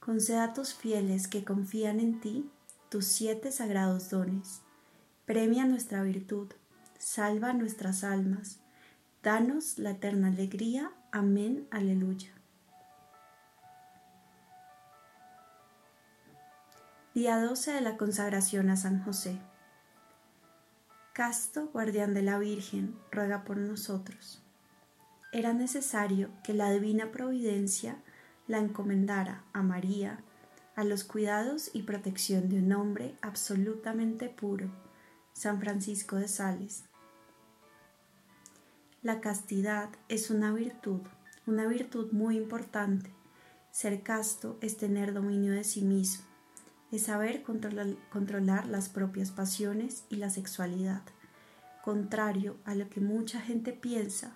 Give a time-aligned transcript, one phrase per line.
[0.00, 2.50] conceda a tus fieles que confían en ti
[2.88, 4.62] tus siete sagrados dones,
[5.26, 6.48] premia nuestra virtud,
[6.98, 8.60] salva nuestras almas,
[9.22, 10.90] danos la eterna alegría.
[11.12, 12.30] Amén, aleluya.
[17.14, 19.38] Día 12 de la consagración a San José.
[21.12, 24.40] Casto, guardián de la Virgen, ruega por nosotros.
[25.32, 28.00] Era necesario que la divina providencia
[28.48, 30.18] la encomendara a María
[30.78, 34.70] a los cuidados y protección de un hombre absolutamente puro,
[35.32, 36.84] San Francisco de Sales.
[39.02, 41.00] La castidad es una virtud,
[41.46, 43.10] una virtud muy importante.
[43.72, 46.24] Ser casto es tener dominio de sí mismo,
[46.92, 51.02] es saber controlar, las propias pasiones y la sexualidad.
[51.82, 54.32] Contrario a lo que mucha gente piensa,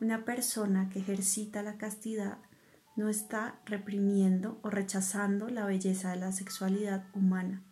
[0.00, 2.38] una persona que ejercita la castidad
[2.96, 7.62] no está reprimiendo o rechazando la belleza de la sexualidad humana.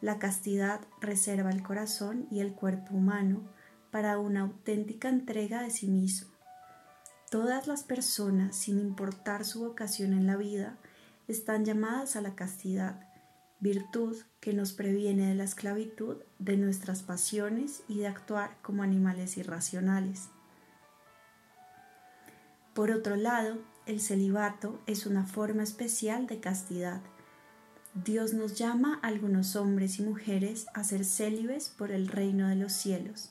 [0.00, 3.42] La castidad reserva el corazón y el cuerpo humano
[3.90, 6.30] para una auténtica entrega de sí mismo.
[7.30, 10.78] Todas las personas, sin importar su vocación en la vida,
[11.28, 13.06] están llamadas a la castidad
[13.60, 19.36] virtud que nos previene de la esclavitud de nuestras pasiones y de actuar como animales
[19.36, 20.30] irracionales.
[22.74, 27.00] Por otro lado, el celibato es una forma especial de castidad.
[27.94, 32.56] Dios nos llama a algunos hombres y mujeres a ser célibes por el reino de
[32.56, 33.30] los cielos.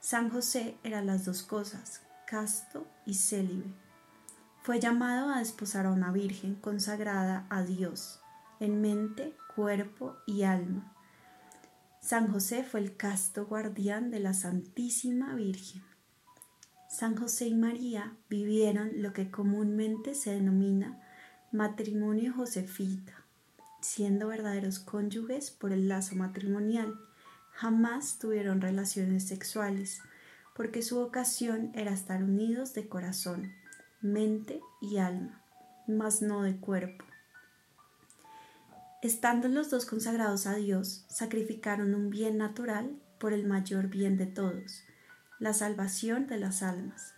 [0.00, 3.72] San José era las dos cosas, casto y célibe.
[4.62, 8.20] Fue llamado a desposar a una virgen consagrada a Dios
[8.60, 10.94] en mente, cuerpo y alma.
[12.00, 15.82] San José fue el casto guardián de la Santísima Virgen.
[16.88, 20.98] San José y María vivieron lo que comúnmente se denomina
[21.52, 23.12] matrimonio josefita,
[23.82, 26.98] siendo verdaderos cónyuges por el lazo matrimonial.
[27.52, 30.00] Jamás tuvieron relaciones sexuales,
[30.56, 33.52] porque su vocación era estar unidos de corazón,
[34.00, 35.42] mente y alma,
[35.86, 37.04] mas no de cuerpo.
[39.02, 44.26] Estando los dos consagrados a Dios, sacrificaron un bien natural por el mayor bien de
[44.26, 44.84] todos,
[45.38, 47.14] la salvación de las almas.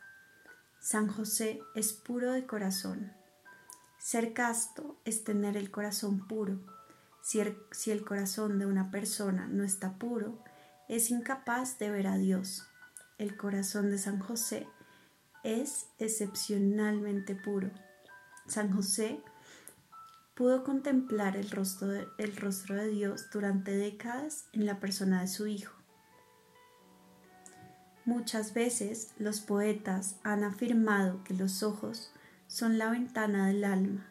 [0.79, 3.13] San José es puro de corazón.
[3.99, 6.59] Ser casto es tener el corazón puro.
[7.23, 10.43] Si el, corazón de una persona no está puro,
[10.89, 12.67] es incapaz de ver a Dios.
[13.19, 14.67] El corazón de San José
[15.45, 17.71] es excepcionalmente puro.
[18.47, 19.21] San José
[20.35, 25.80] pudo contemplar el rostro de Dios durante décadas en la persona de su Hijo.
[28.11, 32.11] Muchas veces los poetas han afirmado que los ojos
[32.49, 34.05] son la ventana del alma.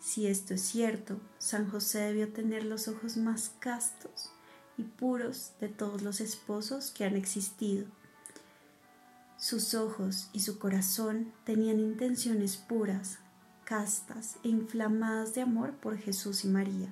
[0.00, 4.30] Si esto es cierto, San José debió tener los ojos más castos
[4.76, 7.86] y puros de todos los esposos que han existido.
[9.36, 13.18] Sus ojos y su corazón tenían intenciones puras,
[13.64, 16.88] castas e inflamadas de amor por Jesús y María.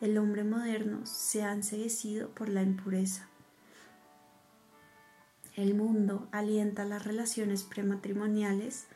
[0.00, 3.28] El hombre moderno se ha enseguecido por la impureza.
[5.56, 8.86] El mundo alienta las relaciones prematrimoniales,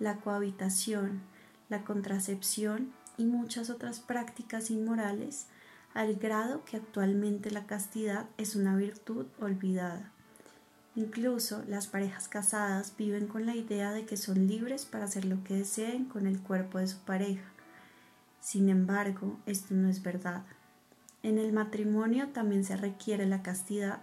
[0.00, 1.20] la cohabitación,
[1.68, 5.46] la contracepción y muchas otras prácticas inmorales
[5.94, 10.12] al grado que actualmente la castidad es una virtud olvidada.
[10.96, 15.44] Incluso las parejas casadas viven con la idea de que son libres para hacer lo
[15.44, 17.52] que deseen con el cuerpo de su pareja.
[18.40, 20.42] Sin embargo, esto no es verdad.
[21.22, 24.02] En el matrimonio también se requiere la castidad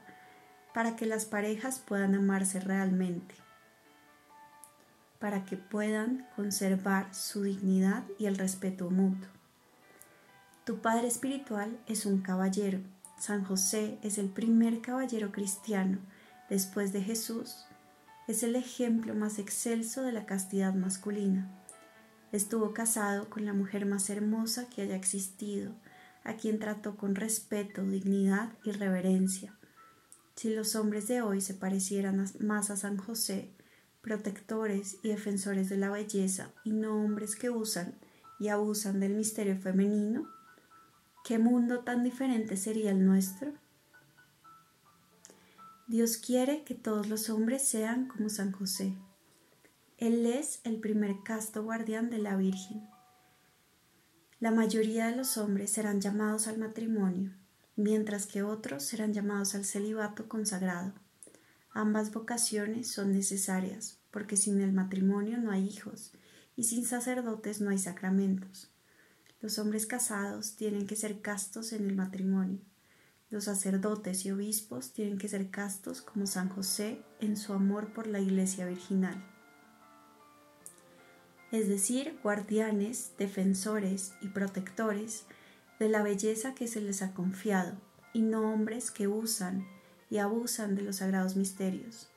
[0.76, 3.34] para que las parejas puedan amarse realmente,
[5.20, 9.30] para que puedan conservar su dignidad y el respeto mutuo.
[10.66, 12.80] Tu Padre Espiritual es un caballero.
[13.18, 15.98] San José es el primer caballero cristiano
[16.50, 17.66] después de Jesús.
[18.28, 21.50] Es el ejemplo más excelso de la castidad masculina.
[22.34, 25.72] Estuvo casado con la mujer más hermosa que haya existido,
[26.26, 29.56] a quien trató con respeto, dignidad y reverencia.
[30.36, 33.54] Si los hombres de hoy se parecieran más a San José,
[34.02, 37.96] protectores y defensores de la belleza, y no hombres que usan
[38.40, 40.28] y abusan del misterio femenino,
[41.24, 43.54] ¿qué mundo tan diferente sería el nuestro?
[45.88, 48.98] Dios quiere que todos los hombres sean como San José.
[49.98, 52.90] Él es el primer casto guardián de la Virgen.
[54.40, 57.32] La mayoría de los hombres serán llamados al matrimonio,
[57.76, 60.94] mientras que otros serán llamados al celibato consagrado.
[61.72, 66.14] Ambas vocaciones son necesarias, porque sin el matrimonio no hay hijos,
[66.56, 68.72] y sin sacerdotes no hay sacramentos.
[69.42, 72.60] Los hombres casados tienen que ser castos en el matrimonio.
[73.30, 78.08] Los sacerdotes y obispos tienen que ser castos como San José en su amor por
[78.08, 79.24] la Iglesia virginal
[81.56, 85.26] es decir, guardianes, defensores y protectores
[85.80, 87.74] de la belleza que se les ha confiado,
[88.14, 89.68] y no hombres que usan
[90.10, 92.10] y abusan de los sagrados misterios.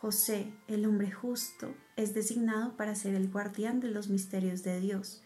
[0.00, 5.22] José, el hombre justo, es designado para ser el guardián de los misterios de Dios,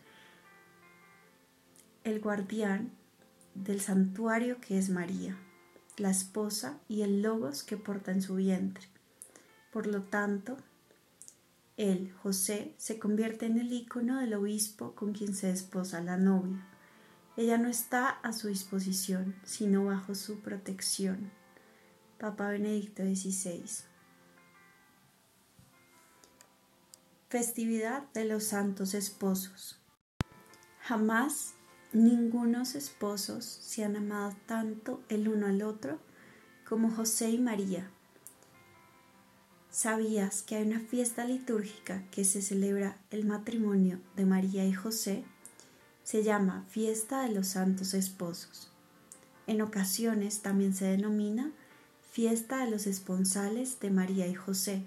[2.05, 2.93] el guardián
[3.55, 5.37] del santuario que es María,
[5.96, 8.87] la esposa y el logos que porta en su vientre.
[9.72, 10.56] Por lo tanto,
[11.76, 16.66] él, José, se convierte en el icono del obispo con quien se desposa la novia.
[17.38, 21.31] Ella no está a su disposición, sino bajo su protección.
[22.19, 23.64] Papa Benedicto XVI.
[27.29, 29.81] Festividad de los Santos Esposos.
[30.81, 31.55] Jamás
[31.93, 36.00] ningunos esposos se han amado tanto el uno al otro
[36.67, 37.91] como José y María
[39.70, 45.25] ¿Sabías que hay una fiesta litúrgica que se celebra el matrimonio de María y José?
[46.08, 48.70] Se llama Fiesta de los Santos Esposos.
[49.46, 51.52] En ocasiones también se denomina
[52.12, 54.84] Fiesta de los Esponsales de María y José.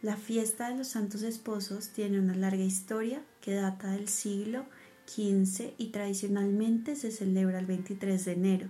[0.00, 4.64] La fiesta de los Santos Esposos tiene una larga historia que data del siglo
[5.08, 8.68] XV y tradicionalmente se celebra el 23 de enero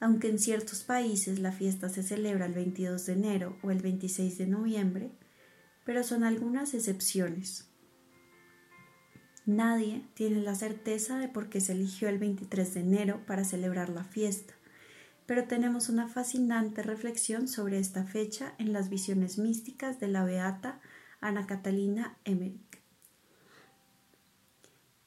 [0.00, 4.36] aunque en ciertos países la fiesta se celebra el 22 de enero o el 26
[4.36, 5.10] de noviembre,
[5.86, 7.70] pero son algunas excepciones.
[9.46, 13.88] Nadie tiene la certeza de por qué se eligió el 23 de enero para celebrar
[13.88, 14.54] la fiesta,
[15.24, 20.80] pero tenemos una fascinante reflexión sobre esta fecha en las visiones místicas de la beata
[21.20, 22.82] Ana Catalina Emmerich.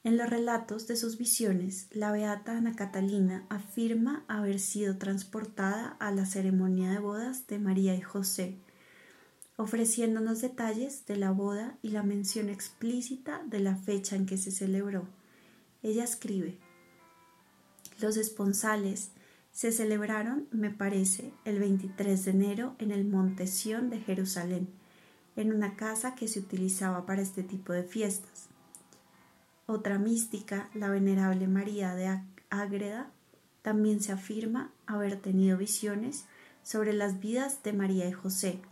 [0.04, 6.10] En los relatos de sus visiones, la beata Ana Catalina afirma haber sido transportada a
[6.12, 8.58] la ceremonia de bodas de María y José,
[9.60, 14.50] ofreciéndonos detalles de la boda y la mención explícita de la fecha en que se
[14.50, 15.06] celebró.
[15.82, 16.56] Ella escribe,
[18.00, 19.10] Los esponsales
[19.52, 24.66] se celebraron, me parece, el 23 de enero en el Monte Sión de Jerusalén,
[25.36, 28.46] en una casa que se utilizaba para este tipo de fiestas.
[29.66, 32.18] Otra mística, la venerable María de
[32.48, 33.10] Ágreda,
[33.60, 36.24] también se afirma haber tenido visiones
[36.62, 38.62] sobre las vidas de María y José.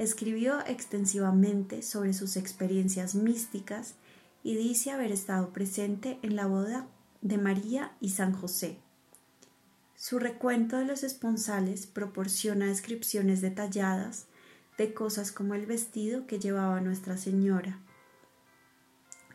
[0.00, 3.96] Escribió extensivamente sobre sus experiencias místicas
[4.42, 6.86] y dice haber estado presente en la boda
[7.20, 8.78] de María y San José.
[9.94, 14.24] Su recuento de los esponsales proporciona descripciones detalladas
[14.78, 17.78] de cosas como el vestido que llevaba Nuestra Señora,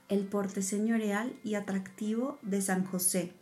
[0.09, 3.33] el porte señorial y atractivo de San José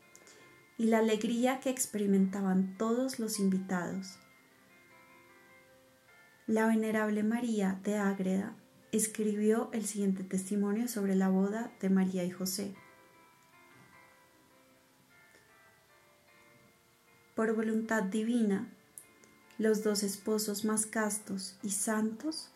[0.78, 4.20] y la alegría que experimentaban todos los invitados.
[6.46, 8.54] La venerable María de Ágreda
[8.92, 12.76] escribió el siguiente testimonio sobre la boda de María y José.
[17.34, 18.68] Por voluntad divina,
[19.58, 22.50] los dos esposos más castos y santos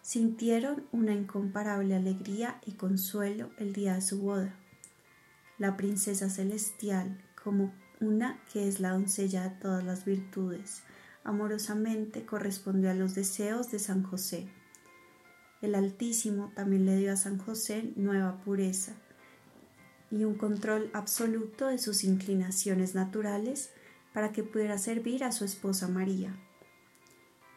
[0.00, 4.58] sintieron una incomparable alegría y consuelo el día de su boda.
[5.58, 10.82] La princesa celestial, como una que es la doncella de todas las virtudes,
[11.24, 14.46] amorosamente correspondió a los deseos de San José.
[15.62, 18.92] El Altísimo también le dio a San José nueva pureza
[20.10, 23.70] y un control absoluto de sus inclinaciones naturales
[24.12, 26.36] para que pudiera servir a su esposa María.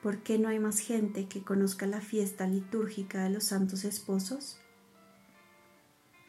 [0.02, 4.58] ¿Por qué no hay más gente que conozca la fiesta litúrgica de los santos esposos?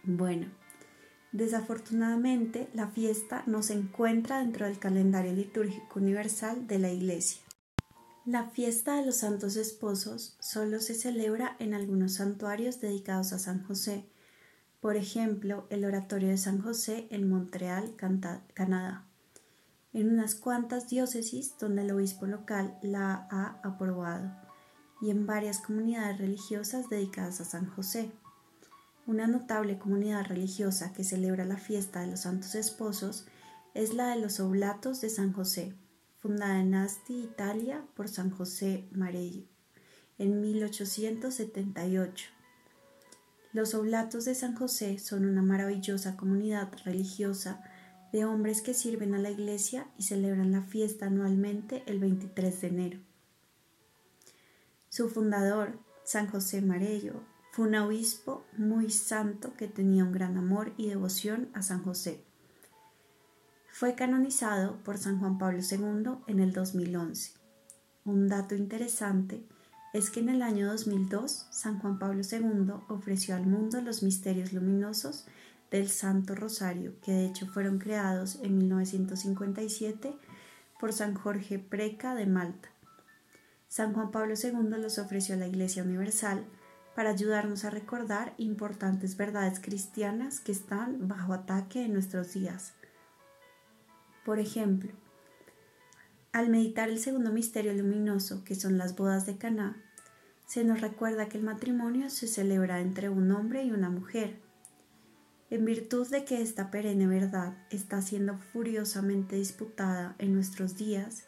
[0.02, 0.48] Bueno,
[1.32, 7.42] Desafortunadamente, la fiesta no se encuentra dentro del calendario litúrgico universal de la Iglesia.
[8.24, 13.62] La fiesta de los santos esposos solo se celebra en algunos santuarios dedicados a San
[13.64, 14.06] José,
[14.80, 19.06] por ejemplo, el Oratorio de San José en Montreal, Canadá,
[19.92, 24.30] en unas cuantas diócesis donde el obispo local la ha aprobado,
[25.00, 28.12] y en varias comunidades religiosas dedicadas a San José.
[29.08, 33.26] Una notable comunidad religiosa que celebra la fiesta de los santos esposos
[33.72, 35.72] es la de los Oblatos de San José,
[36.18, 39.44] fundada en Asti, Italia, por San José Marello
[40.18, 42.26] en 1878.
[43.54, 47.64] Los Oblatos de San José son una maravillosa comunidad religiosa
[48.12, 52.68] de hombres que sirven a la iglesia y celebran la fiesta anualmente el 23 de
[52.68, 53.00] enero.
[54.90, 57.22] Su fundador, San José Marello,
[57.58, 62.22] fue un obispo muy santo que tenía un gran amor y devoción a San José.
[63.72, 67.32] Fue canonizado por San Juan Pablo II en el 2011.
[68.04, 69.42] Un dato interesante
[69.92, 74.52] es que en el año 2002 San Juan Pablo II ofreció al mundo los misterios
[74.52, 75.26] luminosos
[75.72, 80.14] del Santo Rosario, que de hecho fueron creados en 1957
[80.78, 82.68] por San Jorge Preca de Malta.
[83.66, 86.46] San Juan Pablo II los ofreció a la Iglesia Universal
[86.98, 92.72] para ayudarnos a recordar importantes verdades cristianas que están bajo ataque en nuestros días.
[94.24, 94.90] Por ejemplo,
[96.32, 99.80] al meditar el segundo misterio luminoso, que son las bodas de Caná,
[100.44, 104.40] se nos recuerda que el matrimonio se celebra entre un hombre y una mujer.
[105.50, 111.26] En virtud de que esta perenne verdad está siendo furiosamente disputada en nuestros días,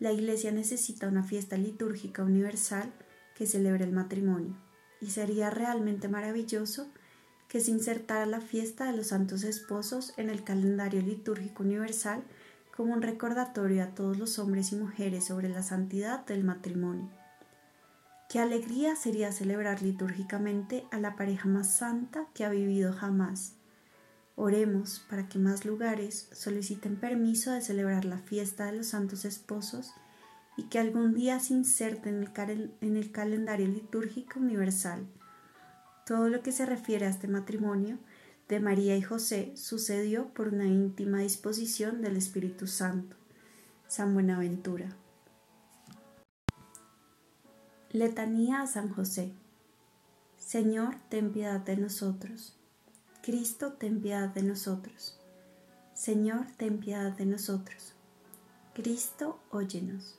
[0.00, 2.92] la Iglesia necesita una fiesta litúrgica universal
[3.34, 4.67] que celebre el matrimonio,
[5.00, 6.88] y sería realmente maravilloso
[7.48, 12.22] que se insertara la fiesta de los santos esposos en el calendario litúrgico universal
[12.76, 17.10] como un recordatorio a todos los hombres y mujeres sobre la santidad del matrimonio.
[18.28, 23.54] Qué alegría sería celebrar litúrgicamente a la pareja más santa que ha vivido jamás.
[24.36, 29.94] Oremos para que más lugares soliciten permiso de celebrar la fiesta de los santos esposos
[30.58, 35.06] y que algún día se inserte en el, en el calendario litúrgico universal
[36.08, 37.98] todo lo que se refiere a este matrimonio
[38.48, 43.14] de María y José sucedió por una íntima disposición del Espíritu Santo.
[43.88, 44.96] San Buenaventura.
[47.90, 49.34] Letanía a San José.
[50.38, 52.56] Señor, ten piedad de nosotros.
[53.22, 55.20] Cristo, ten piedad de nosotros.
[55.92, 57.92] Señor, ten piedad de nosotros.
[58.72, 60.18] Cristo, óyenos.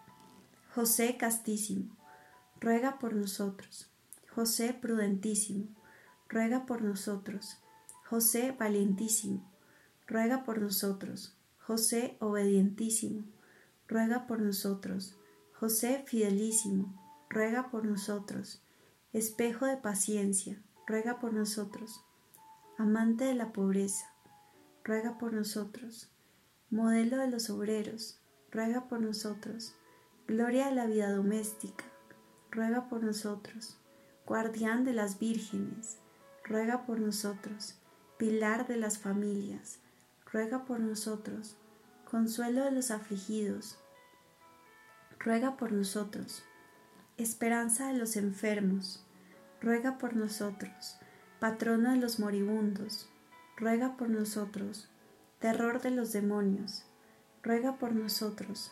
[0.73, 1.97] José castísimo,
[2.61, 3.89] ruega por nosotros.
[4.33, 5.67] José prudentísimo,
[6.29, 7.57] ruega por nosotros.
[8.09, 9.51] José valientísimo,
[10.07, 11.35] ruega por nosotros.
[11.59, 13.25] José obedientísimo,
[13.89, 15.17] ruega por nosotros.
[15.59, 16.97] José fidelísimo,
[17.29, 18.61] ruega por nosotros.
[19.11, 22.01] Espejo de paciencia, ruega por nosotros.
[22.77, 24.05] Amante de la pobreza,
[24.85, 26.09] ruega por nosotros.
[26.69, 29.75] Modelo de los obreros, ruega por nosotros.
[30.27, 31.83] Gloria de la vida doméstica,
[32.51, 33.77] ruega por nosotros.
[34.25, 35.97] Guardián de las vírgenes,
[36.43, 37.75] ruega por nosotros.
[38.17, 39.79] Pilar de las familias,
[40.31, 41.57] ruega por nosotros.
[42.09, 43.79] Consuelo de los afligidos,
[45.19, 46.43] ruega por nosotros.
[47.17, 49.05] Esperanza de los enfermos,
[49.61, 50.97] ruega por nosotros.
[51.39, 53.09] Patrono de los moribundos,
[53.57, 54.89] ruega por nosotros.
[55.39, 56.85] Terror de los demonios,
[57.43, 58.71] ruega por nosotros.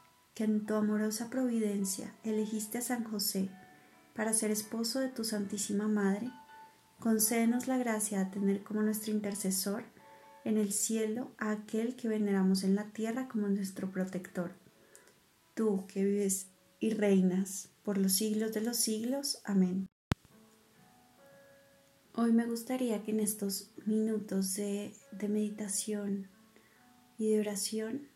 [0.33, 3.49] que en tu amorosa providencia elegiste a San José
[4.15, 6.31] para ser esposo de tu Santísima Madre,
[6.99, 9.83] concédenos la gracia de tener como nuestro intercesor
[10.43, 14.53] en el cielo a aquel que veneramos en la tierra como nuestro protector.
[15.53, 16.47] Tú que vives
[16.79, 19.41] y reinas por los siglos de los siglos.
[19.43, 19.87] Amén.
[22.13, 26.27] Hoy me gustaría que en estos minutos de, de meditación
[27.17, 28.10] y de oración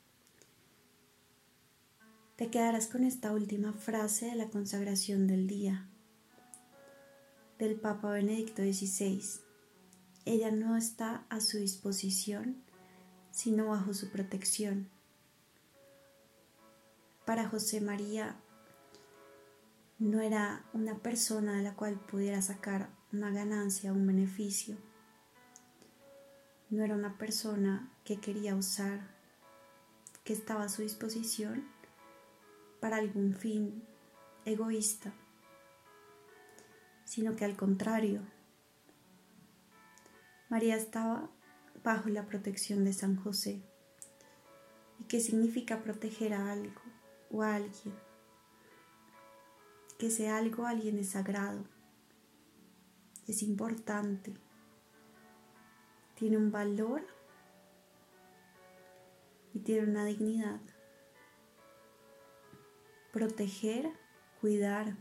[2.36, 5.88] te quedarás con esta última frase de la consagración del día
[7.58, 9.24] del Papa Benedicto XVI.
[10.26, 12.62] Ella no está a su disposición,
[13.32, 14.90] sino bajo su protección.
[17.26, 18.36] Para José María
[19.98, 24.76] no era una persona de la cual pudiera sacar una ganancia, un beneficio.
[26.70, 29.16] No era una persona que quería usar,
[30.26, 31.74] que estaba a su disposición
[32.86, 33.84] para algún fin
[34.46, 35.12] egoísta
[37.06, 38.22] sino que al contrario,
[40.50, 41.30] María estaba
[41.84, 43.62] bajo la protección de San José.
[45.00, 46.82] ¿Y qué significa proteger a algo
[47.32, 47.96] o a alguien?
[50.00, 51.64] Que sea algo alguien es sagrado,
[53.28, 54.34] es importante,
[56.16, 57.06] tiene un valor
[59.54, 60.60] y tiene una dignidad.
[63.16, 63.94] Proteger,
[64.42, 64.98] cuidar,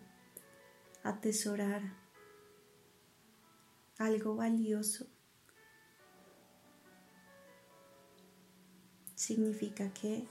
[1.03, 1.83] atesorar
[3.99, 5.09] algo valioso
[9.17, 10.29] significa que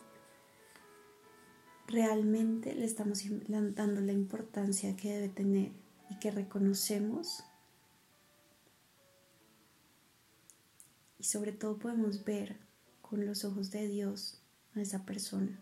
[1.86, 5.74] realmente le estamos dando la importancia que debe tener
[6.10, 7.44] y que reconocemos.
[11.20, 12.62] Y sobre todo podemos ver
[13.02, 14.42] con los ojos de Dios
[14.74, 15.62] a esa persona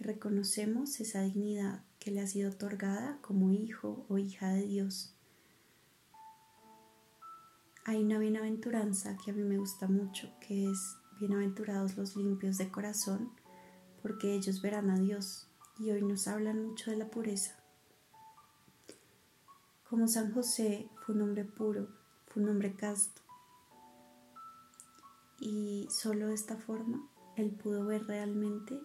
[0.00, 5.14] reconocemos esa dignidad que le ha sido otorgada como hijo o hija de Dios.
[7.84, 12.70] Hay una bienaventuranza que a mí me gusta mucho, que es bienaventurados los limpios de
[12.70, 13.30] corazón,
[14.02, 15.48] porque ellos verán a Dios.
[15.78, 17.56] Y hoy nos hablan mucho de la pureza.
[19.88, 21.88] Como San José fue un hombre puro,
[22.26, 23.22] fue un hombre casto.
[25.38, 28.78] Y solo de esta forma él pudo ver realmente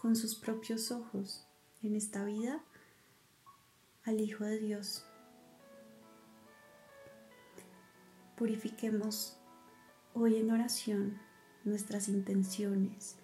[0.00, 1.44] con sus propios ojos
[1.82, 2.64] en esta vida
[4.04, 5.04] al Hijo de Dios.
[8.36, 9.36] Purifiquemos
[10.14, 11.20] hoy en oración
[11.64, 13.16] nuestras intenciones,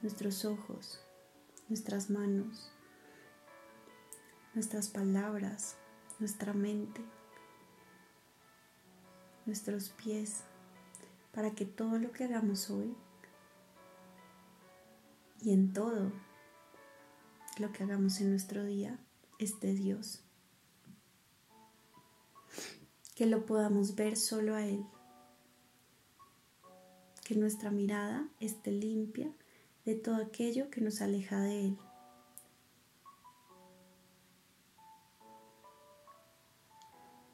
[0.00, 1.02] nuestros ojos,
[1.68, 2.72] nuestras manos,
[4.54, 5.76] nuestras palabras,
[6.18, 7.02] nuestra mente,
[9.44, 10.44] nuestros pies,
[11.34, 12.96] para que todo lo que hagamos hoy
[15.42, 16.12] y en todo
[17.58, 18.98] lo que hagamos en nuestro día
[19.38, 20.22] es de Dios.
[23.16, 24.84] Que lo podamos ver solo a Él.
[27.24, 29.32] Que nuestra mirada esté limpia
[29.84, 31.78] de todo aquello que nos aleja de Él.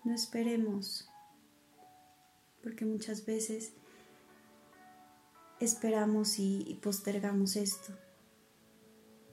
[0.05, 1.07] No esperemos,
[2.63, 3.75] porque muchas veces
[5.61, 7.93] esperamos y postergamos esto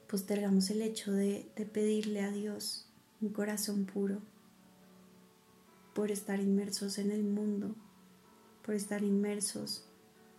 [0.07, 2.87] postergamos el hecho de, pedirle a Dios
[3.21, 4.21] un corazón puro
[5.93, 7.75] por estar inmersos en el mundo,
[8.63, 9.85] por estar inmersos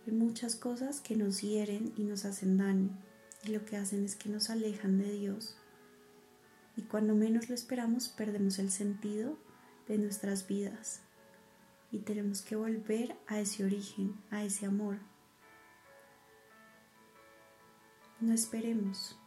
[0.05, 2.89] en muchas cosas que nos hieren y nos hacen daño
[3.43, 5.57] y lo que hacen es que nos alejan de Dios.
[6.75, 9.37] Y cuando menos lo esperamos perdemos el sentido
[9.87, 11.01] de nuestras vidas
[11.91, 14.97] y tenemos que volver a ese origen, a ese amor.
[18.19, 19.17] No esperemos.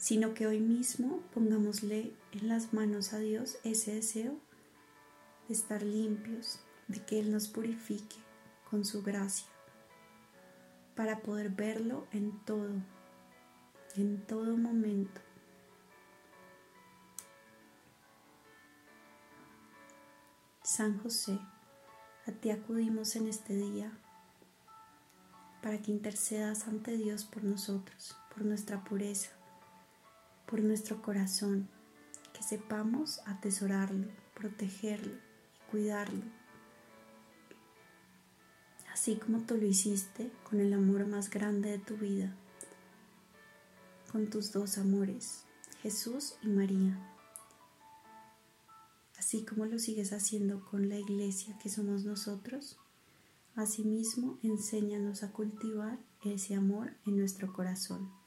[0.00, 4.40] sino que hoy mismo pongámosle en las manos a Dios ese deseo
[5.46, 6.58] de estar limpios,
[6.88, 8.16] de que Él nos purifique
[8.70, 9.46] con su gracia,
[10.96, 12.70] para poder verlo en todo,
[13.94, 15.20] en todo momento.
[20.62, 21.38] San José,
[22.26, 23.92] a ti acudimos en este día
[25.62, 29.30] para que intercedas ante Dios por nosotros, por nuestra pureza,
[30.46, 31.68] por nuestro corazón,
[32.32, 36.22] que sepamos atesorarlo, protegerlo y cuidarlo,
[38.92, 42.34] así como tú lo hiciste con el amor más grande de tu vida,
[44.12, 45.44] con tus dos amores,
[45.82, 46.98] Jesús y María,
[49.18, 52.78] así como lo sigues haciendo con la iglesia que somos nosotros.
[53.54, 58.19] Asimismo, enséñanos a cultivar ese amor en nuestro corazón.